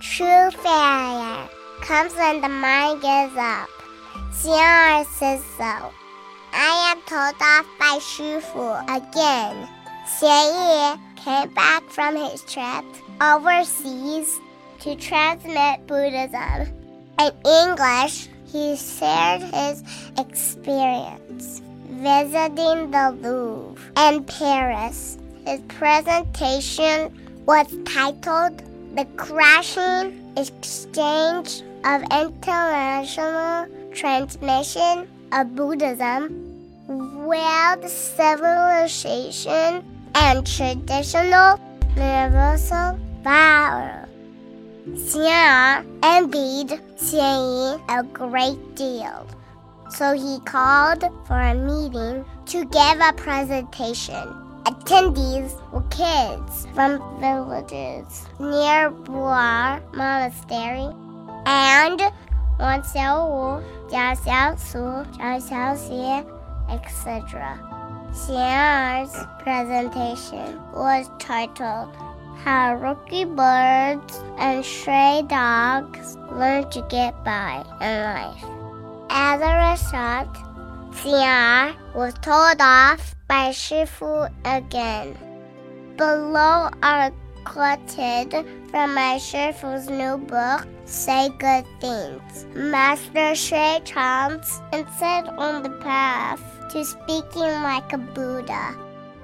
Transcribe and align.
True 0.00 0.50
failure 0.50 1.46
comes 1.82 2.14
when 2.14 2.40
the 2.40 2.48
mind 2.48 3.02
gives 3.02 3.36
up. 3.36 3.68
Xiang 4.32 5.04
says 5.04 5.44
so. 5.58 5.92
I 6.54 6.90
am 6.90 7.02
told 7.02 7.34
off 7.42 7.66
by 7.78 7.98
Shifu 8.00 8.80
again. 8.84 9.68
Xie 10.06 10.98
came 11.16 11.52
back 11.52 11.82
from 11.90 12.16
his 12.16 12.40
trip 12.44 12.82
overseas 13.20 14.40
to 14.78 14.96
transmit 14.96 15.86
Buddhism. 15.86 16.72
In 17.20 17.32
English, 17.44 18.30
he 18.50 18.76
shared 18.76 19.42
his 19.42 19.84
experience 20.16 21.60
visiting 21.90 22.90
the 22.90 23.14
Louvre 23.20 23.92
and 23.96 24.26
Paris. 24.26 25.18
His 25.44 25.60
presentation 25.68 27.44
was 27.44 27.66
titled 27.84 28.62
The 28.96 29.04
Crashing 29.16 30.32
Exchange 30.36 31.62
of 31.84 32.02
International 32.10 33.68
Transmission 33.92 35.06
of 35.30 35.54
Buddhism, 35.54 36.34
World 37.24 37.88
Civilization, 37.88 39.84
and 40.16 40.44
Traditional 40.44 41.60
Universal 41.94 42.98
power. 43.22 44.08
Xian 44.88 45.86
envied 46.02 46.80
Xianyi 46.98 47.80
a 47.88 48.02
great 48.02 48.74
deal, 48.74 49.24
so 49.88 50.14
he 50.14 50.40
called 50.40 51.04
for 51.28 51.38
a 51.38 51.54
meeting 51.54 52.24
to 52.46 52.64
give 52.64 53.00
a 53.00 53.12
presentation. 53.12 54.49
Attendees 54.64 55.52
were 55.72 55.82
kids 55.90 56.66
from 56.74 57.00
villages 57.20 58.26
near 58.38 58.90
Boar 58.90 59.82
Monastery 59.94 60.88
and 61.46 62.00
Wang 62.58 62.82
Xiaowu, 62.82 63.62
Jia 63.88 64.16
Xiaosu, 64.16 65.06
Zhao 65.16 65.40
Xiaoxie, 65.48 66.26
etc. 66.68 67.58
Xian's 68.12 69.16
presentation 69.42 70.60
was 70.72 71.10
titled 71.18 71.94
how 72.44 72.74
rookie 72.74 73.24
birds 73.24 74.20
and 74.38 74.64
stray 74.64 75.22
dogs 75.28 76.16
learn 76.32 76.68
to 76.70 76.82
get 76.88 77.22
by 77.24 77.64
in 77.80 78.02
life. 78.04 78.44
As 79.10 79.40
a 79.40 79.70
result, 79.70 80.49
Xian 80.92 81.76
was 81.94 82.14
told 82.14 82.60
off 82.60 83.14
by 83.28 83.50
Shifu 83.50 84.28
again. 84.44 85.16
Below 85.96 86.70
are 86.82 87.12
quoted 87.44 88.32
from 88.70 88.94
my 88.94 89.16
Shifu's 89.18 89.88
new 89.88 90.18
book, 90.18 90.66
Say 90.84 91.30
Good 91.38 91.64
Things. 91.80 92.44
Master 92.54 93.34
Shui 93.34 93.80
and 94.72 94.86
set 94.98 95.28
on 95.38 95.62
the 95.62 95.70
path 95.80 96.42
to 96.72 96.84
speaking 96.84 97.54
like 97.62 97.92
a 97.92 97.98
Buddha. 97.98 98.76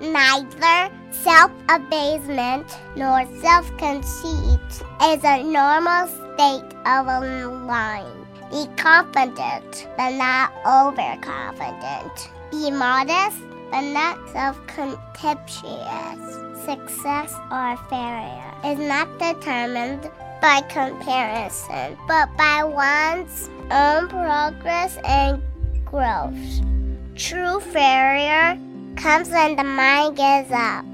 Neither 0.00 0.90
self 1.10 1.52
abasement 1.68 2.66
nor 2.96 3.26
self 3.42 3.70
conceit 3.76 4.70
is 5.02 5.22
a 5.24 5.42
normal 5.42 6.06
state 6.08 6.74
of 6.86 7.06
a 7.06 7.20
mind. 7.50 8.29
Be 8.50 8.66
confident, 8.76 9.86
but 9.96 10.10
not 10.14 10.52
overconfident. 10.66 12.30
Be 12.50 12.70
modest, 12.70 13.38
but 13.70 13.82
not 13.82 14.18
self 14.30 14.58
contemptuous. 14.66 16.38
Success 16.64 17.32
or 17.50 17.76
failure 17.88 18.52
is 18.64 18.78
not 18.78 19.08
determined 19.18 20.10
by 20.42 20.62
comparison, 20.62 21.96
but 22.08 22.28
by 22.36 22.64
one's 22.64 23.48
own 23.70 24.08
progress 24.08 24.98
and 25.04 25.42
growth. 25.84 26.34
True 27.14 27.60
failure 27.60 28.58
comes 28.96 29.28
when 29.30 29.56
the 29.56 29.64
mind 29.64 30.16
gives 30.16 30.50
up. 30.50 30.84